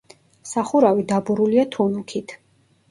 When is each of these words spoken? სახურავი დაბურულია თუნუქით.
სახურავი 0.51 1.05
დაბურულია 1.13 1.67
თუნუქით. 1.77 2.39